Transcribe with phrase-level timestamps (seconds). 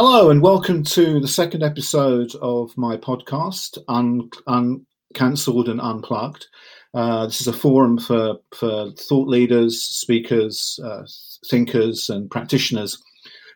[0.00, 6.46] Hello, and welcome to the second episode of my podcast, Un- Uncancelled and Unplugged.
[6.94, 11.02] Uh, this is a forum for, for thought leaders, speakers, uh,
[11.50, 12.96] thinkers, and practitioners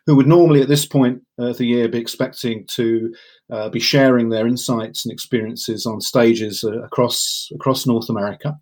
[0.05, 3.15] who would normally at this point of the year be expecting to
[3.49, 8.53] uh, be sharing their insights and experiences on stages uh, across across North America.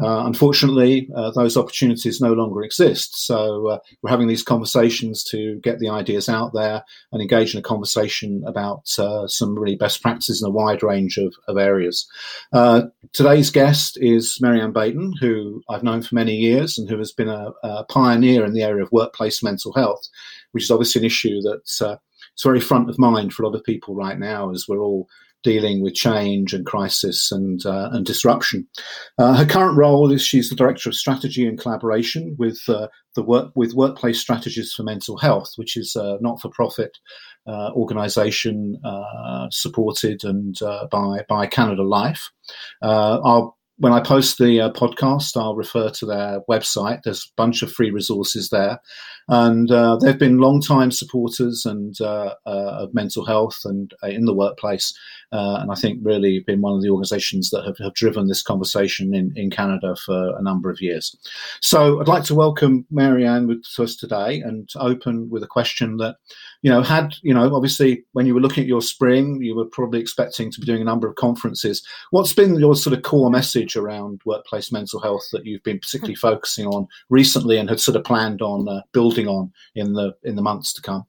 [0.00, 3.26] Uh, unfortunately, uh, those opportunities no longer exist.
[3.26, 6.82] So uh, we're having these conversations to get the ideas out there
[7.12, 11.18] and engage in a conversation about uh, some really best practices in a wide range
[11.18, 12.08] of, of areas.
[12.52, 17.12] Uh, today's guest is Mary-Ann Baynton, who I've known for many years and who has
[17.12, 20.08] been a, a pioneer in the area of workplace mental health,
[20.52, 21.96] which is obviously an issue that's uh,
[22.32, 25.06] it's very front of mind for a lot of people right now as we're all
[25.42, 28.66] dealing with change and crisis and uh, and disruption.
[29.18, 33.22] Uh, her current role is she's the director of strategy and collaboration with uh, the
[33.22, 36.98] work with Workplace Strategies for Mental Health, which is a not-for-profit
[37.46, 42.30] uh, organisation uh, supported and uh, by by Canada Life.
[42.82, 47.00] our when I post the uh, podcast, I'll refer to their website.
[47.02, 48.78] There's a bunch of free resources there,
[49.28, 54.24] and uh, they've been long-time supporters and uh, uh of mental health and uh, in
[54.24, 54.92] the workplace.
[55.32, 58.42] Uh, and I think really been one of the organisations that have, have, driven this
[58.42, 61.16] conversation in, in Canada for a number of years.
[61.62, 66.16] So I'd like to welcome Mary-Ann with us today and open with a question that
[66.62, 69.64] you know, had, you know, obviously when you were looking at your spring, you were
[69.64, 71.82] probably expecting to be doing a number of conferences.
[72.10, 76.14] What's been your sort of core message around workplace mental health that you've been particularly
[76.30, 78.82] focusing on recently and had sort of planned on uh,
[79.14, 81.04] building on in the in the months to come?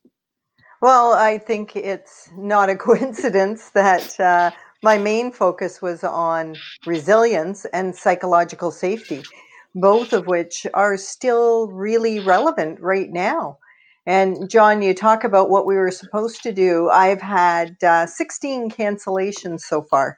[0.82, 4.52] Well, I think it's not a coincidence that uh,
[4.82, 9.24] my main focus was on resilience and psychological safety,
[9.76, 13.58] both of which are still really relevant right now.
[14.06, 16.90] And John, you talk about what we were supposed to do.
[16.90, 20.18] I've had uh, 16 cancellations so far.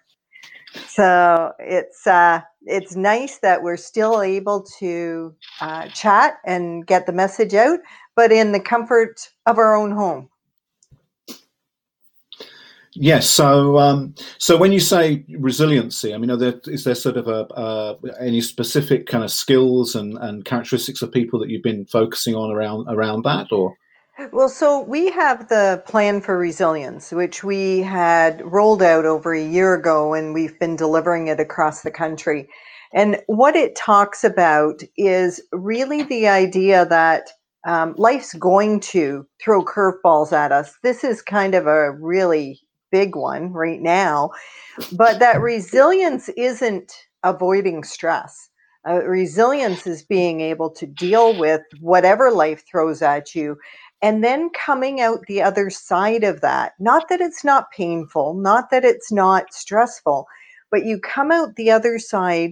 [0.88, 7.14] So it's uh, it's nice that we're still able to uh, chat and get the
[7.14, 7.80] message out,
[8.16, 10.30] but in the comfort of our own home.
[12.98, 13.30] Yes.
[13.30, 17.28] So, um, so when you say resiliency, I mean, are there, is there sort of
[17.28, 21.86] a uh, any specific kind of skills and, and characteristics of people that you've been
[21.86, 23.76] focusing on around around that, or?
[24.32, 29.44] Well, so we have the plan for resilience, which we had rolled out over a
[29.44, 32.48] year ago, and we've been delivering it across the country.
[32.94, 37.30] And what it talks about is really the idea that
[37.68, 40.78] um, life's going to throw curveballs at us.
[40.82, 42.62] This is kind of a really
[42.92, 44.30] big one right now.
[44.94, 46.94] But that resilience isn't
[47.24, 48.50] avoiding stress.
[48.88, 53.58] Uh, resilience is being able to deal with whatever life throws at you
[54.06, 56.74] and then coming out the other side of that.
[56.80, 60.28] Not that it's not painful, not that it's not stressful,
[60.70, 62.52] but you come out the other side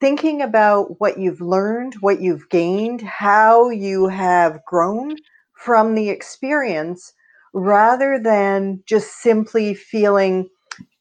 [0.00, 5.16] thinking about what you've learned, what you've gained, how you have grown
[5.52, 7.12] from the experience
[7.52, 10.48] rather than just simply feeling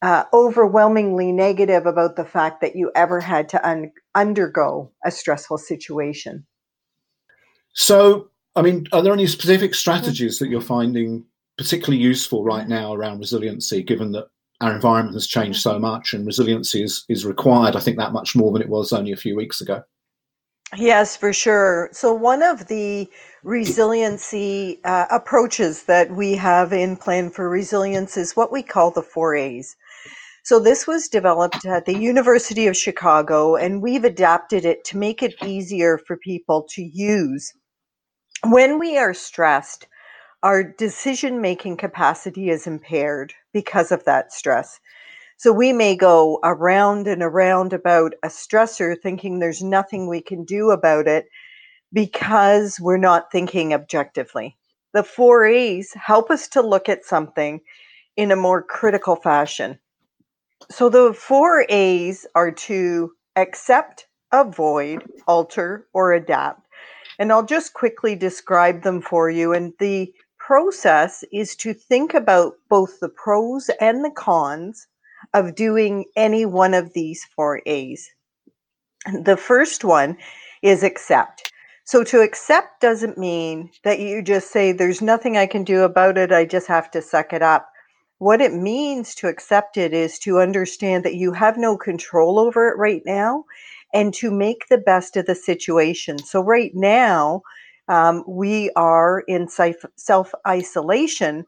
[0.01, 5.57] uh, overwhelmingly negative about the fact that you ever had to un- undergo a stressful
[5.57, 6.45] situation.
[7.73, 11.25] So, I mean, are there any specific strategies that you're finding
[11.57, 14.27] particularly useful right now around resiliency, given that
[14.61, 18.35] our environment has changed so much and resiliency is, is required, I think, that much
[18.35, 19.83] more than it was only a few weeks ago?
[20.75, 21.89] Yes, for sure.
[21.91, 23.07] So, one of the
[23.43, 29.03] resiliency uh, approaches that we have in Plan for Resilience is what we call the
[29.03, 29.75] four A's.
[30.43, 35.21] So, this was developed at the University of Chicago, and we've adapted it to make
[35.21, 37.53] it easier for people to use.
[38.49, 39.87] When we are stressed,
[40.43, 44.79] our decision making capacity is impaired because of that stress.
[45.37, 50.43] So we may go around and around about a stressor thinking there's nothing we can
[50.43, 51.25] do about it
[51.91, 54.55] because we're not thinking objectively.
[54.93, 57.61] The four A's help us to look at something
[58.15, 59.79] in a more critical fashion.
[60.69, 66.64] So the four A's are to accept, avoid, alter, or adapt.
[67.19, 69.53] And I'll just quickly describe them for you.
[69.53, 74.87] And the process is to think about both the pros and the cons
[75.33, 78.09] of doing any one of these four A's.
[79.23, 80.17] The first one
[80.61, 81.51] is accept.
[81.83, 86.17] So to accept doesn't mean that you just say, there's nothing I can do about
[86.17, 86.31] it.
[86.31, 87.69] I just have to suck it up.
[88.17, 92.69] What it means to accept it is to understand that you have no control over
[92.69, 93.45] it right now
[93.95, 96.19] and to make the best of the situation.
[96.19, 97.43] So, right now,
[97.89, 99.49] um, we are in
[99.97, 101.45] self isolation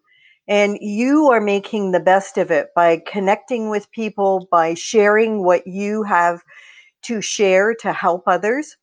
[0.48, 5.68] And you are making the best of it by connecting with people, by sharing what
[5.68, 6.44] you have
[7.04, 8.78] to share to help others.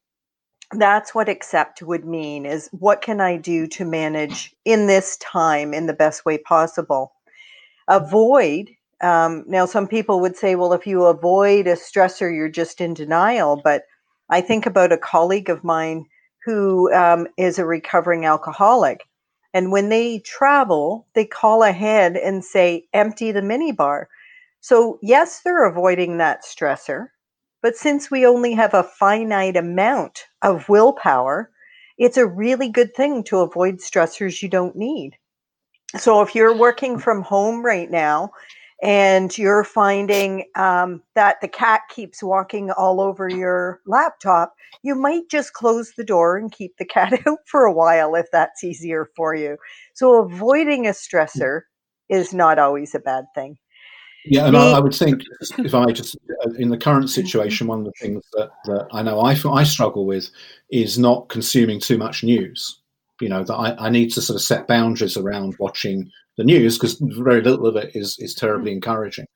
[0.72, 5.74] That's what accept would mean is what can I do to manage in this time
[5.74, 7.14] in the best way possible?
[7.88, 8.70] Avoid
[9.04, 12.94] um, now, some people would say, well, if you avoid a stressor, you're just in
[12.94, 13.60] denial.
[13.62, 13.82] But
[14.30, 16.06] I think about a colleague of mine
[16.46, 19.02] who um, is a recovering alcoholic.
[19.52, 24.06] And when they travel, they call ahead and say, empty the minibar.
[24.62, 27.08] So, yes, they're avoiding that stressor.
[27.60, 31.50] But since we only have a finite amount of willpower,
[31.98, 35.18] it's a really good thing to avoid stressors you don't need.
[35.98, 38.30] So, if you're working from home right now
[38.82, 45.28] and you're finding um, that the cat keeps walking all over your laptop, you might
[45.30, 49.08] just close the door and keep the cat out for a while if that's easier
[49.16, 49.56] for you.
[49.94, 51.62] So, avoiding a stressor
[52.08, 53.56] is not always a bad thing.
[54.26, 55.22] Yeah, and I, I, would think
[55.58, 56.16] if I just
[56.46, 59.64] uh, in the current situation, one of the things that, that I know I, I
[59.64, 60.30] struggle with
[60.70, 62.80] is not consuming too much news.
[63.20, 66.76] You know that I, I need to sort of set boundaries around watching the news
[66.76, 68.76] because very little of it is is terribly mm.
[68.76, 69.26] encouraging.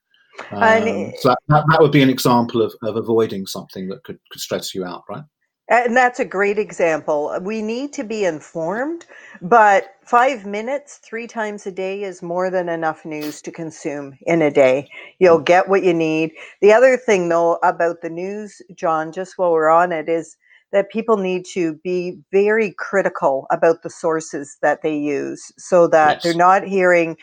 [0.53, 4.41] Um, so that, that would be an example of, of avoiding something that could, could
[4.41, 5.25] stress you out, right?
[5.71, 7.37] And that's a great example.
[7.43, 9.05] We need to be informed,
[9.43, 14.41] but five minutes, three times a day is more than enough news to consume in
[14.41, 14.89] a day.
[15.19, 16.33] You'll get what you need.
[16.63, 20.39] The other thing, though, about the news, John, just while we're on it, is
[20.73, 26.17] that people need to be very critical about the sources that they use so that
[26.17, 26.23] yes.
[26.23, 27.17] they're not hearing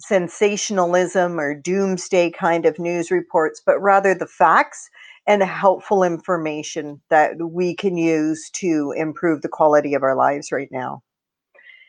[0.00, 4.88] sensationalism or doomsday kind of news reports, but rather the facts
[5.26, 10.68] and helpful information that we can use to improve the quality of our lives right
[10.70, 11.02] now.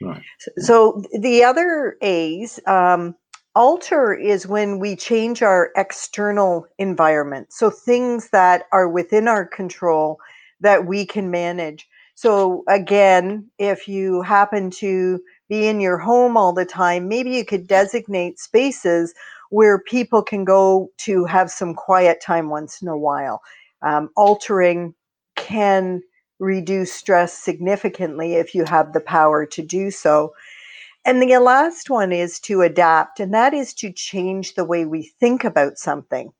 [0.01, 0.21] Right.
[0.57, 3.15] So, the other A's, um,
[3.55, 7.51] alter is when we change our external environment.
[7.51, 10.17] So things that are within our control
[10.61, 11.87] that we can manage.
[12.15, 17.45] So again, if you happen to be in your home all the time, maybe you
[17.45, 19.13] could designate spaces
[19.49, 23.41] where people can go to have some quiet time once in a while.
[23.81, 24.93] Um, altering
[25.35, 26.01] can
[26.39, 30.33] reduce stress significantly if you have the power to do so.
[31.05, 35.13] And the last one is to adapt, and that is to change the way we
[35.19, 36.31] think about something,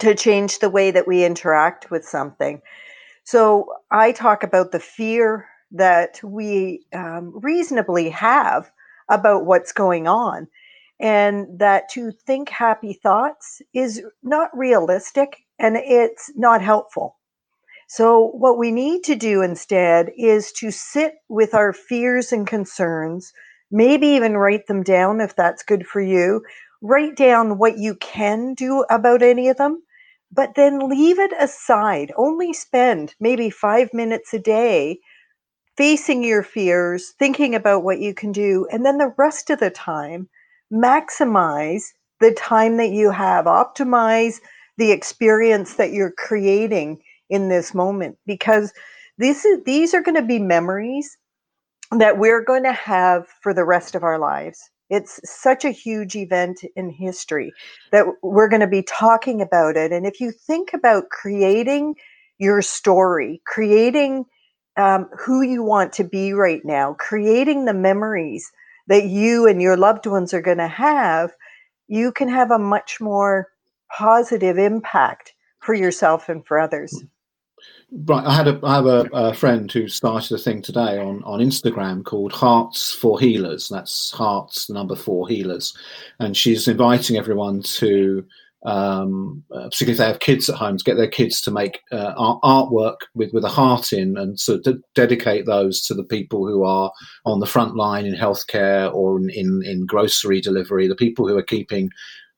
[0.00, 2.60] to change the way that we interact with something.
[3.26, 8.70] So I talk about the fear that we um, reasonably have
[9.08, 10.46] about what's going on,
[11.00, 17.16] and that to think happy thoughts is not realistic and it's not helpful.
[17.88, 23.32] So, what we need to do instead is to sit with our fears and concerns,
[23.72, 26.44] maybe even write them down if that's good for you.
[26.80, 29.82] Write down what you can do about any of them
[30.32, 32.12] but then leave it aside.
[32.16, 34.98] Only spend maybe five minutes a day
[35.76, 39.70] facing your fears, thinking about what you can do, and then the rest of the
[39.70, 40.28] time,
[40.72, 41.82] maximize
[42.20, 44.40] the time that you have, optimize
[44.78, 48.72] the experience that you're creating in this moment because
[49.18, 51.16] this is, these are going to be memories
[51.90, 54.70] that we're going to have for the rest of our lives.
[54.88, 57.52] It's such a huge event in history
[57.92, 59.92] that we're going to be talking about it.
[59.92, 61.96] And if you think about creating
[62.38, 64.26] your story, creating
[64.76, 68.50] um, who you want to be right now, creating the memories
[68.86, 71.32] that you and your loved ones are going to have,
[71.88, 73.48] you can have a much more
[73.96, 77.02] positive impact for yourself and for others.
[77.92, 81.22] Right, I had a I have a, a, friend who started a thing today on
[81.22, 83.68] on Instagram called Hearts for Healers.
[83.68, 85.72] That's Hearts, number four healers,
[86.18, 88.26] and she's inviting everyone to,
[88.64, 91.80] um, uh, particularly if they have kids at home, to get their kids to make
[91.92, 96.44] uh, art, artwork with with a heart in, and to dedicate those to the people
[96.44, 96.90] who are
[97.24, 101.36] on the front line in healthcare or in, in in grocery delivery, the people who
[101.38, 101.88] are keeping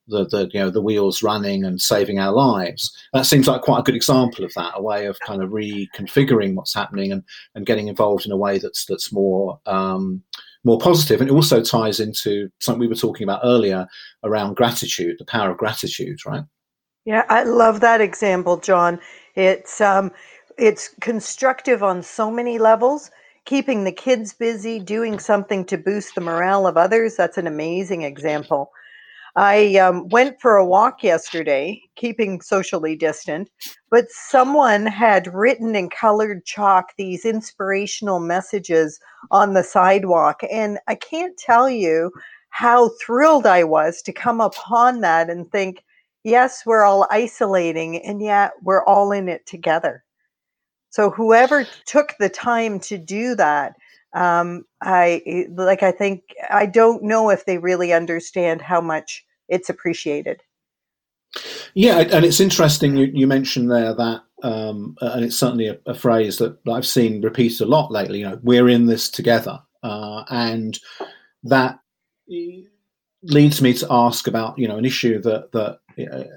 [0.08, 2.96] the, the you know the wheels running and saving our lives.
[3.12, 6.54] That seems like quite a good example of that, a way of kind of reconfiguring
[6.54, 7.22] what's happening and,
[7.54, 10.22] and getting involved in a way that's that's more um,
[10.64, 11.20] more positive.
[11.20, 13.86] And it also ties into something we were talking about earlier
[14.24, 16.44] around gratitude, the power of gratitude, right?
[17.04, 19.00] Yeah, I love that example, John.
[19.34, 20.12] It's um,
[20.58, 23.10] it's constructive on so many levels.
[23.44, 27.16] Keeping the kids busy, doing something to boost the morale of others.
[27.16, 28.70] That's an amazing example.
[29.36, 33.50] I um, went for a walk yesterday, keeping socially distant,
[33.90, 38.98] but someone had written in colored chalk these inspirational messages
[39.30, 40.40] on the sidewalk.
[40.50, 42.10] And I can't tell you
[42.50, 45.84] how thrilled I was to come upon that and think,
[46.24, 50.04] yes, we're all isolating, and yet we're all in it together.
[50.90, 53.74] So whoever took the time to do that,
[54.18, 55.84] um, I like.
[55.84, 60.42] I think I don't know if they really understand how much it's appreciated.
[61.74, 65.94] Yeah, and it's interesting you, you mentioned there that, um, and it's certainly a, a,
[65.94, 68.20] phrase that I've seen repeated a lot lately.
[68.20, 70.76] You know, we're in this together, uh, and
[71.44, 71.78] that
[73.22, 75.78] leads me to ask about you know an issue that that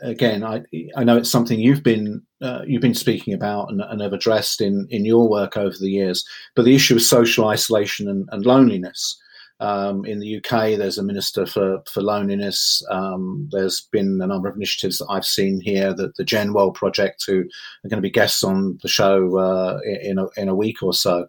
[0.01, 0.63] again I
[0.95, 4.61] I know it's something you've been uh, you've been speaking about and, and, have addressed
[4.61, 6.25] in in your work over the years,
[6.55, 9.17] but the issue of social isolation and, and loneliness.
[9.59, 12.81] Um, in the UK, there's a minister for for loneliness.
[12.89, 15.93] Um, there's been a number of initiatives that I've seen here.
[15.93, 20.17] That the Genwell Project, who are going to be guests on the show uh, in
[20.17, 21.27] a, in a week or so,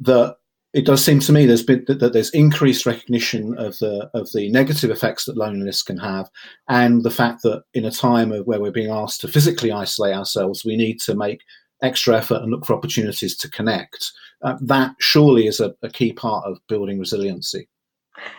[0.00, 0.36] that
[0.72, 4.50] it does seem to me there's been that there's increased recognition of the of the
[4.50, 6.30] negative effects that loneliness can have,
[6.68, 10.14] and the fact that in a time of where we're being asked to physically isolate
[10.14, 11.42] ourselves, we need to make
[11.82, 14.12] extra effort and look for opportunities to connect.
[14.42, 17.68] Uh, that surely is a, a, key part of building resiliency.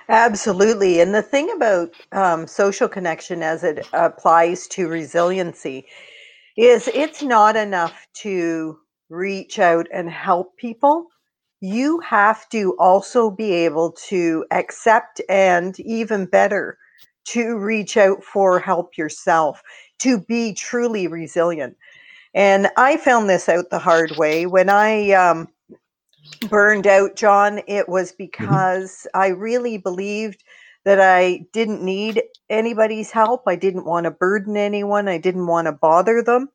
[0.10, 5.86] Absolutely, and the thing about um, social connection as it applies to resiliency
[6.58, 8.78] is it's not enough to
[9.10, 11.08] reach out and help people
[11.64, 16.78] you have to also be able to accept and even better
[17.24, 19.64] to reach out for help yourself
[19.98, 21.78] to be truly resilient.
[22.34, 24.46] And i found this out the hard way.
[24.46, 25.48] When i um,
[26.50, 28.26] burned out john it was mm-hmm.
[28.26, 30.44] because i really believed
[30.84, 33.44] that i didn't need anybody's help.
[33.48, 35.08] I didn't want to burden anyone.
[35.08, 36.50] I didn't want to bother them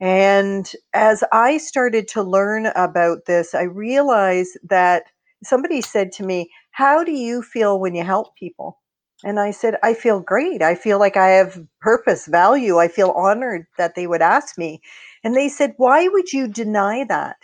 [0.00, 5.04] and as I started to learn about this, I realized that
[5.44, 8.78] somebody said to me, How do you feel when you help people?
[9.22, 10.62] And I said, I feel great.
[10.62, 12.78] I feel like I have purpose, value.
[12.78, 14.80] I feel honored that they would ask me.
[15.22, 17.36] And they said, Why would you deny that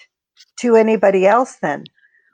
[0.60, 1.84] to anybody else then?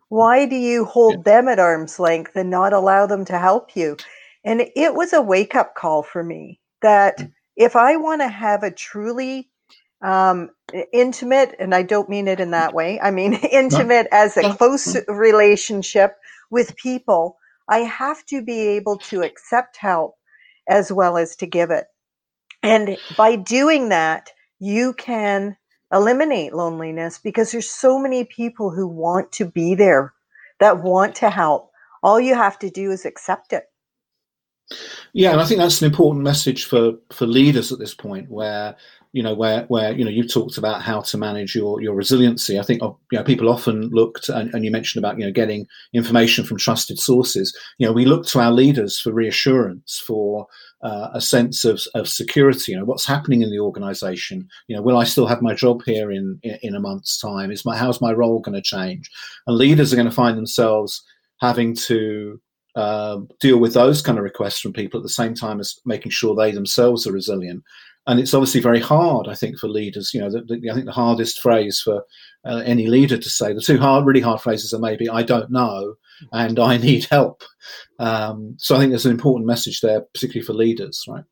[0.08, 3.96] Why do you hold them at arm's length and not allow them to help you?
[4.44, 7.32] And it was a wake up call for me that mm.
[7.56, 9.48] if I want to have a truly
[10.02, 10.50] um,
[10.92, 13.00] intimate, and I don't mean it in that way.
[13.00, 16.16] I mean intimate as a close relationship
[16.50, 17.36] with people.
[17.68, 20.16] I have to be able to accept help
[20.68, 21.86] as well as to give it.
[22.62, 25.56] And by doing that, you can
[25.92, 30.12] eliminate loneliness because there's so many people who want to be there,
[30.60, 31.70] that want to help.
[32.02, 33.64] All you have to do is accept it.
[35.12, 38.76] Yeah, and I think that's an important message for for leaders at this point, where
[39.12, 42.58] you know where where you know you talked about how to manage your your resiliency.
[42.58, 45.32] I think oh, you know people often looked and, and you mentioned about you know
[45.32, 47.56] getting information from trusted sources.
[47.78, 50.46] You know we look to our leaders for reassurance for
[50.82, 52.72] uh, a sense of, of security.
[52.72, 54.48] You know what's happening in the organization?
[54.68, 57.50] You know will i still have my job here in in, a month's time?
[57.50, 59.10] Is my how's my role going to change?
[59.46, 61.02] And leaders are going to find themselves
[61.40, 62.40] having to
[62.76, 66.10] uh, deal with those kind of requests from people at the same time as making
[66.10, 67.62] sure they themselves are resilient
[68.06, 70.12] and it's obviously very hard, I think, for leaders.
[70.12, 72.04] You know, the, the, I think the hardest phrase for
[72.44, 75.50] uh, any leader to say, the two hard, really hard phrases are maybe "I don't
[75.50, 75.94] know"
[76.32, 77.42] and "I need help."
[77.98, 81.24] Um, so I think there's an important message there, particularly for leaders, right?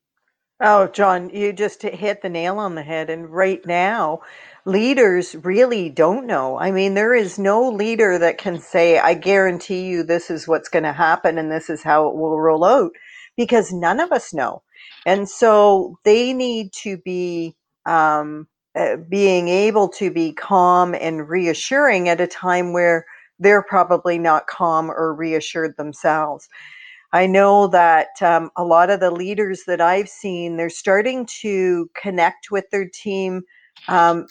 [0.63, 3.09] Oh, John, you just hit the nail on the head.
[3.09, 4.21] And right now,
[4.67, 6.59] leaders really don't know.
[6.59, 10.69] I mean, there is no leader that can say, I guarantee you this is what's
[10.69, 12.93] going to happen and this is how it will roll out
[13.39, 14.63] because none of us know.
[15.07, 17.57] And so they need to be
[17.87, 18.47] um,
[18.77, 23.05] uh, being able to be calm and reassuring at a time where
[23.39, 26.49] they're probably not calm or reassured themselves.
[27.13, 31.91] I know that um, a lot of the leaders that I've seen, they're starting to
[32.01, 33.43] connect with their team
[33.89, 34.27] um,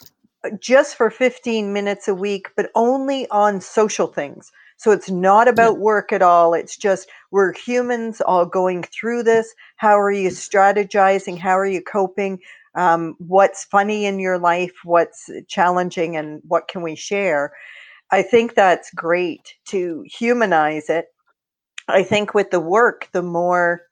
[0.58, 4.50] just for 15 minutes a week, but only on social things.
[4.80, 5.80] So it's not about yeah.
[5.80, 6.54] work at all.
[6.54, 9.54] It's just we're humans all going through this.
[9.76, 11.36] How are you strategizing?
[11.38, 12.38] How are you coping?
[12.74, 14.72] Um, what's funny in your life?
[14.84, 16.16] What's challenging?
[16.16, 17.52] And what can we share?
[18.10, 21.08] I think that's great to humanize it.
[21.86, 23.82] I think with the work, the more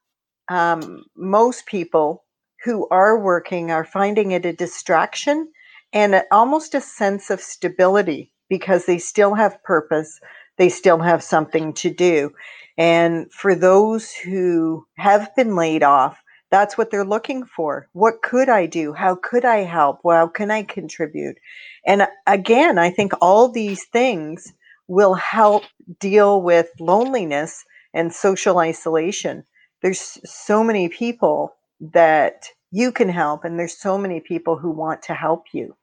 [0.48, 2.24] um, most people
[2.64, 5.52] who are working are finding it a distraction
[5.92, 10.18] and almost a sense of stability because they still have purpose
[10.58, 12.32] they still have something to do.
[12.76, 17.88] And for those who have been laid off, that's what they're looking for.
[17.92, 18.92] What could I do?
[18.92, 20.00] How could I help?
[20.02, 21.36] Well, how can I contribute?
[21.86, 24.52] And uh, again, I think all these things
[24.86, 25.64] will help
[26.00, 29.44] deal with loneliness and social isolation.
[29.82, 35.02] There's so many people that you can help, and there's so many people who want
[35.02, 35.76] to help you.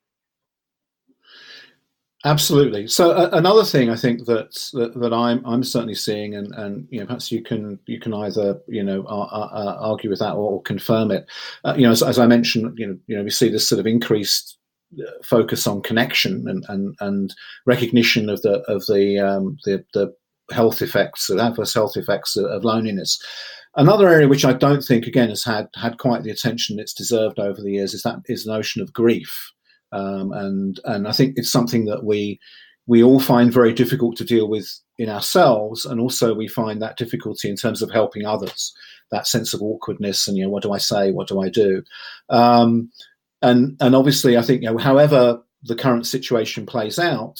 [2.26, 2.88] Absolutely.
[2.88, 6.88] So uh, another thing I think that, that, that I'm I'm certainly seeing, and and
[6.90, 10.62] you know perhaps you can you can either you know argue with that or, or
[10.64, 11.28] confirm it.
[11.64, 13.80] Uh, you know, as, as, I mentioned, you know you know we see this sort
[13.80, 14.58] of increased
[15.00, 17.36] uh, focus on connection and and, and
[17.68, 20.12] recognition of the of the um, the, the
[20.52, 23.24] health effects, the adverse health effects of, of loneliness.
[23.76, 27.38] Another area which I don't think again has had had quite the attention it's deserved
[27.38, 29.52] over the years is that is the notion of grief
[29.96, 32.40] um, and and I think it's something that we
[32.88, 36.98] we all find very difficult to deal with in ourselves, and also we find that
[36.98, 38.74] difficulty in terms of helping others.
[39.12, 41.12] That sense of awkwardness, and you know, what do I say?
[41.12, 41.84] What do I do?
[42.30, 42.92] Um,
[43.42, 47.40] and and obviously, I think you know, however the current situation plays out,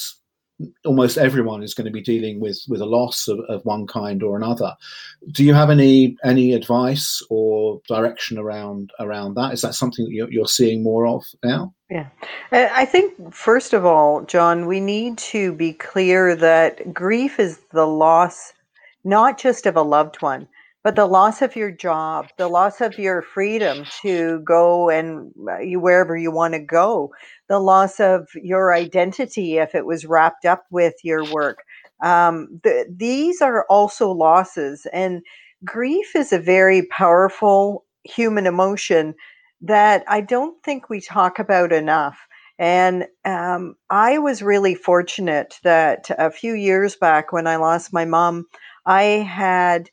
[0.86, 4.24] almost everyone is going to be dealing with with a loss of, of one kind
[4.24, 4.74] or another.
[5.32, 9.54] Do you have any any advice or direction around around that?
[9.54, 11.74] Is that something that you're, you're seeing more of now?
[11.90, 12.10] Yeah,
[12.52, 17.86] I think first of all, John, we need to be clear that grief is the
[17.86, 18.54] loss
[19.04, 20.48] not just of a loved one,
[20.86, 25.58] but the loss of your job, the loss of your freedom to go and uh,
[25.58, 27.12] you wherever you want to go,
[27.50, 31.64] the loss of your identity if it was wrapped up with your work.
[32.04, 35.24] Um, the, these are also losses, and
[35.66, 39.16] grief is a very powerful human emotion
[39.62, 42.20] that I don't think we talk about enough.
[42.60, 48.06] And um, I was really fortunate that a few years back when I lost my
[48.06, 48.46] mom,
[48.86, 49.90] I had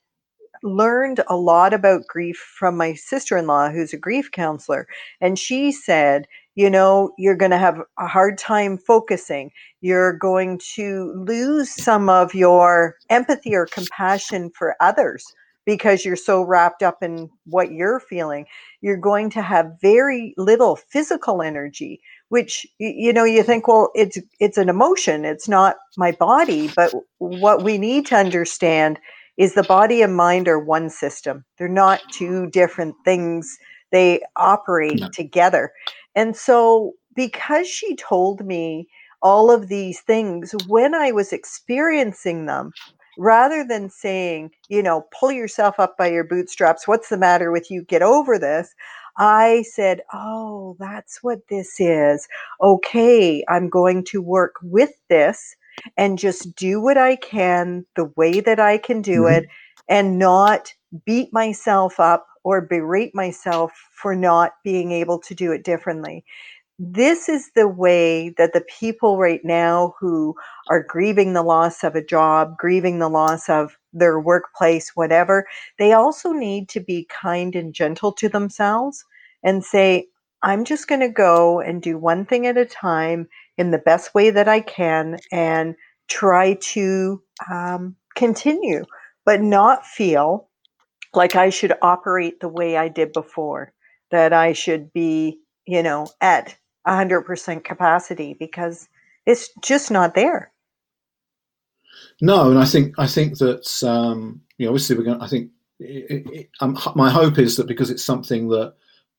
[0.62, 4.86] learned a lot about grief from my sister in law, who's a grief counselor.
[5.20, 9.50] And she said, you know, you're going to have a hard time focusing.
[9.80, 15.24] You're going to lose some of your empathy or compassion for others
[15.64, 18.46] because you're so wrapped up in what you're feeling.
[18.80, 24.18] You're going to have very little physical energy, which you know you think well it's
[24.40, 28.98] it's an emotion, it's not my body, but what we need to understand
[29.42, 31.44] is the body and mind are one system.
[31.58, 33.58] They're not two different things.
[33.90, 35.08] They operate no.
[35.12, 35.72] together.
[36.14, 38.86] And so, because she told me
[39.20, 42.72] all of these things when I was experiencing them,
[43.18, 47.68] rather than saying, you know, pull yourself up by your bootstraps, what's the matter with
[47.68, 47.82] you?
[47.82, 48.72] Get over this.
[49.18, 52.28] I said, oh, that's what this is.
[52.62, 55.56] Okay, I'm going to work with this
[55.96, 59.44] and just do what I can the way that I can do mm-hmm.
[59.44, 59.48] it
[59.88, 60.72] and not
[61.04, 66.24] beat myself up or berate myself for not being able to do it differently.
[66.78, 70.34] This is the way that the people right now who
[70.68, 75.46] are grieving the loss of a job, grieving the loss of their workplace, whatever,
[75.78, 79.04] they also need to be kind and gentle to themselves
[79.44, 80.06] and say,
[80.42, 84.14] I'm just going to go and do one thing at a time in the best
[84.14, 85.74] way that I can and
[86.08, 88.84] try to um, continue,
[89.24, 90.48] but not feel
[91.14, 93.72] like I should operate the way I did before,
[94.10, 98.88] that I should be, you know, at 100% capacity because
[99.26, 100.52] it's just not there.
[102.20, 105.20] No, and I think I think that um, you know obviously we're going.
[105.20, 108.74] I think it, it, um, my hope is that because it's something that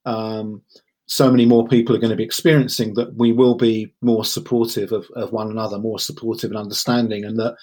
[0.06, 0.62] um,
[1.06, 4.92] so many more people are going to be experiencing that we will be more supportive
[4.92, 7.56] of, of one another, more supportive and understanding, and that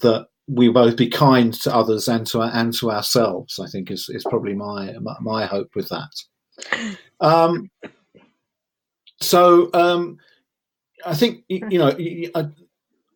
[0.00, 3.58] that we both be kind to others and to and to ourselves.
[3.58, 6.10] I think is is probably my my hope with that.
[7.20, 7.70] Um,
[9.20, 10.18] so um,
[11.04, 11.96] I think you know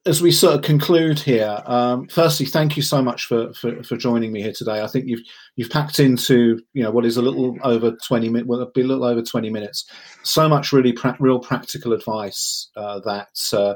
[0.05, 3.97] as we sort of conclude here, um, firstly, thank you so much for, for, for
[3.97, 4.83] joining me here today.
[4.83, 5.23] I think you've
[5.55, 8.87] you've packed into you know what is a little over twenty minutes, well, be a
[8.87, 9.89] little over twenty minutes.
[10.25, 13.75] So much really pra- real practical advice uh, that uh,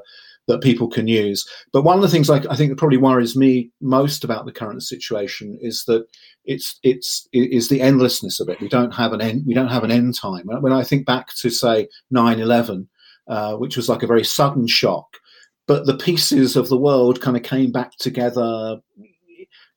[0.48, 1.48] that people can use.
[1.72, 4.52] But one of the things I, I think that probably worries me most about the
[4.52, 6.06] current situation is that
[6.44, 8.60] it's it's is the endlessness of it.
[8.60, 9.44] We don't have an end.
[9.46, 10.46] We don't have an end time.
[10.46, 12.88] When I think back to say 9-11,
[13.28, 15.18] uh, which was like a very sudden shock
[15.66, 18.78] but the pieces of the world kind of came back together.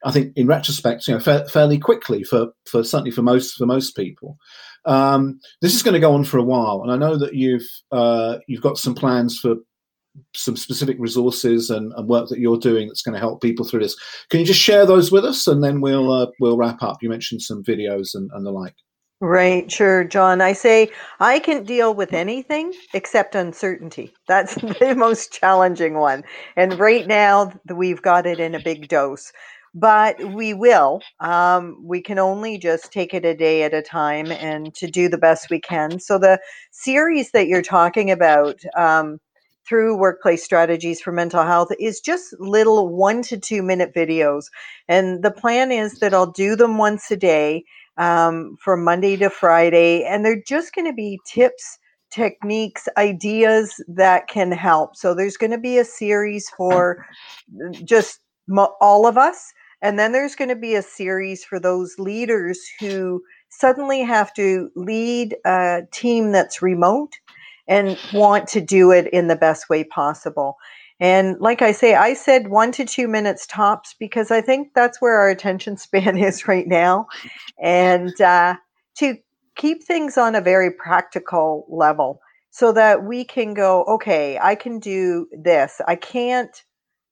[0.06, 3.66] I think, in retrospect, you know, fa- fairly quickly for, for certainly for most for
[3.66, 4.38] most people.
[4.86, 7.68] Um, this is going to go on for a while, and I know that you've
[7.92, 9.56] uh, you've got some plans for
[10.36, 13.80] some specific resources and, and, work that you're doing that's going to help people through
[13.82, 13.96] this.
[14.30, 16.98] Can you just share those with us, and then we'll uh, we'll wrap up?
[17.02, 18.76] You mentioned some videos and, and the like.
[19.22, 20.40] Right, sure, John.
[20.40, 24.14] I say I can deal with anything except uncertainty.
[24.30, 26.24] That's the most challenging one.
[26.56, 29.32] And right now, we've got it in a big dose.
[29.76, 31.02] but we will.
[31.20, 35.10] Um, we can only just take it a day at a time and to do
[35.10, 36.00] the best we can.
[36.00, 36.40] So, the
[36.72, 39.20] series that you're talking about um,
[39.68, 44.46] through workplace strategies for mental health is just little one to two minute videos.
[44.88, 47.64] And the plan is that I'll do them once a day
[48.00, 51.78] um, from Monday to Friday, and they're just going to be tips
[52.12, 54.96] techniques, ideas that can help.
[54.96, 57.06] So there's going to be a series for
[57.84, 58.20] just
[58.82, 59.54] all of us.
[59.82, 64.70] And then there's going to be a series for those leaders who suddenly have to
[64.76, 67.14] lead a team that's remote
[67.68, 70.58] and want to do it in the best way possible.
[71.00, 75.02] And like I say, I said one to two minutes tops because I think that's
[75.02, 77.08] where our attention span is right now.
[77.62, 78.56] And uh,
[78.98, 79.18] to
[79.56, 84.80] keep things on a very practical level so that we can go, okay, I can
[84.80, 85.82] do this.
[85.88, 86.64] I can't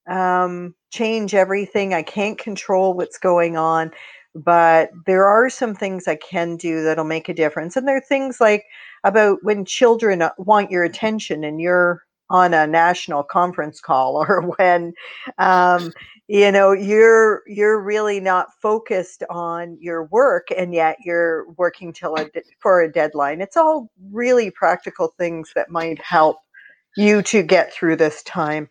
[0.08, 3.92] um, change everything, I can't control what's going on,
[4.34, 7.76] but there are some things I can do that'll make a difference.
[7.76, 8.64] And there are things like
[9.04, 14.42] about when children uh, want your attention and you're on a national conference call or
[14.58, 14.94] when
[15.38, 15.92] um,
[16.28, 22.16] you know you're you're really not focused on your work and yet you're working till
[22.16, 23.42] a for a deadline.
[23.42, 26.38] It's all really practical things that might help
[26.96, 28.68] you to get through this time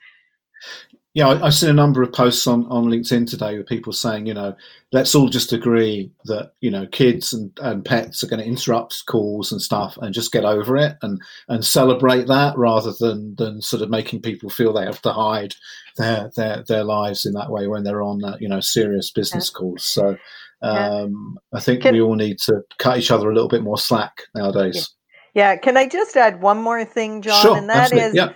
[1.17, 4.27] yeah, I, have seen a number of posts on, on LinkedIn today with people saying,
[4.27, 4.55] you know,
[4.93, 9.07] let's all just agree that, you know, kids and, and pets are going to interrupt
[9.07, 13.63] calls and stuff and just get over it and, and celebrate that rather than, than
[13.63, 15.55] sort of making people feel they have to hide
[15.97, 19.51] their, their, their lives in that way when they're on, uh, you know, serious business
[19.55, 19.59] yeah.
[19.59, 19.87] calls.
[19.87, 20.19] So
[20.61, 21.59] um, yeah.
[21.59, 24.25] I think Can, we all need to cut each other a little bit more slack
[24.35, 24.95] nowadays.
[25.35, 25.53] Yeah.
[25.53, 25.57] yeah.
[25.57, 27.41] Can I just add one more thing, John?
[27.41, 28.21] Sure, and that absolutely.
[28.21, 28.29] is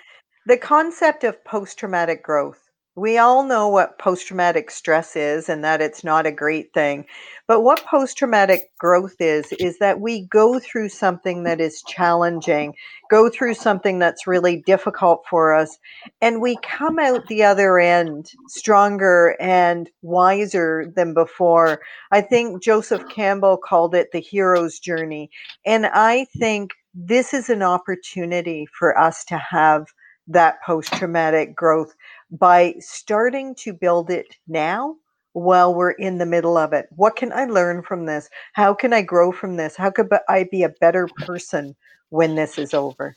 [0.46, 5.62] the concept of post traumatic growth we all know what post traumatic stress is and
[5.64, 7.06] that it's not a great thing.
[7.46, 12.74] But what post traumatic growth is, is that we go through something that is challenging,
[13.10, 15.78] go through something that's really difficult for us,
[16.20, 21.80] and we come out the other end stronger and wiser than before.
[22.10, 25.30] I think Joseph Campbell called it the hero's journey.
[25.64, 29.86] And I think this is an opportunity for us to have
[30.28, 31.94] that post traumatic growth
[32.30, 34.96] by starting to build it now
[35.32, 36.86] while we're in the middle of it.
[36.90, 38.28] What can I learn from this?
[38.52, 39.76] How can I grow from this?
[39.76, 41.76] How could I be a better person
[42.08, 43.16] when this is over?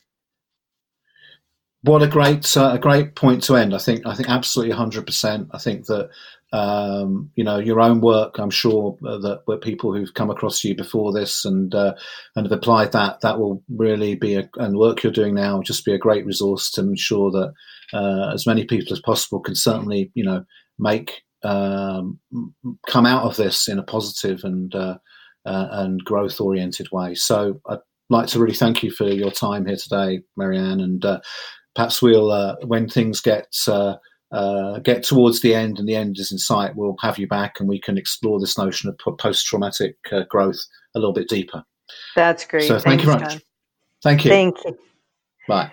[1.82, 3.76] What a great uh, a great point to end.
[3.76, 5.50] I think I think absolutely 100%.
[5.52, 6.10] I think that
[6.54, 8.40] um, you know your own work.
[8.40, 11.94] I'm sure uh, that were people who've come across you before this and uh,
[12.38, 13.20] and have applied that.
[13.20, 16.72] That will really be a and work you're doing now just be a great resource
[16.72, 17.54] to ensure that
[17.94, 20.44] uh, as many people as possible can certainly, you know,
[20.80, 22.20] make um,
[22.88, 24.98] come out of this in a positive and uh,
[25.46, 27.16] uh, and growth oriented way.
[27.16, 27.80] So I'd
[28.10, 31.20] like to really thank you for your time here today, Marianne, and uh,
[31.76, 33.96] perhaps we'll uh, when things get uh,
[34.80, 37.70] get towards the end and the end is in sight, we'll have you back and
[37.70, 39.98] we can explore this notion of post traumatic
[40.30, 40.60] growth
[40.96, 41.64] a little bit deeper.
[42.16, 42.68] That's great.
[42.68, 43.44] So thank Thanks, you very much.
[44.02, 44.32] Thank you.
[44.32, 44.78] Thank you.
[45.48, 45.72] Bye.